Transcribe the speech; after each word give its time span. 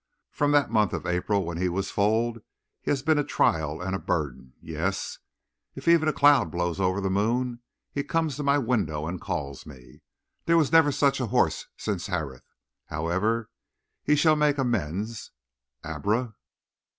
"From 0.31 0.51
that 0.53 0.71
month 0.71 0.93
of 0.93 1.05
April 1.05 1.45
when 1.45 1.57
he 1.59 1.69
was 1.69 1.91
foaled 1.91 2.41
he 2.81 2.89
has 2.89 3.03
been 3.03 3.19
a 3.19 3.23
trial 3.23 3.79
and 3.83 3.95
a 3.95 3.99
burden; 3.99 4.53
yes, 4.59 5.19
if 5.75 5.87
even 5.87 6.07
a 6.09 6.11
cloud 6.11 6.49
blows 6.49 6.79
over 6.79 6.99
the 6.99 7.07
moon 7.11 7.59
he 7.91 8.03
comes 8.03 8.35
to 8.37 8.41
my 8.41 8.57
window 8.57 9.05
and 9.05 9.21
calls 9.21 9.67
me. 9.67 10.01
There 10.45 10.57
was 10.57 10.71
never 10.71 10.91
such 10.91 11.19
a 11.19 11.27
horse 11.27 11.67
since 11.77 12.07
Harith. 12.07 12.49
However, 12.87 13.51
he 14.03 14.15
shall 14.15 14.35
make 14.35 14.57
amends. 14.57 15.29
Abra!" 15.83 16.33